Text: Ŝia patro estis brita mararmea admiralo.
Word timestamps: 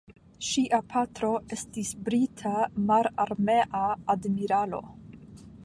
Ŝia 0.45 0.77
patro 0.93 1.29
estis 1.57 1.91
brita 2.07 2.53
mararmea 2.87 3.85
admiralo. 4.15 4.81